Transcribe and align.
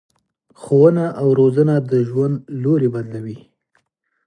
ښوونه 0.61 1.05
او 1.19 1.27
روزنه 1.39 1.75
د 1.91 1.93
ژوند 2.09 2.35
لوری 2.63 2.89
بدلوي. 2.95 3.37